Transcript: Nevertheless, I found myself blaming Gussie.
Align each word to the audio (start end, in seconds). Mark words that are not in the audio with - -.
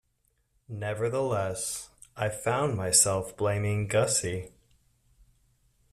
Nevertheless, 0.67 1.89
I 2.17 2.29
found 2.29 2.75
myself 2.75 3.37
blaming 3.37 3.85
Gussie. 3.87 4.51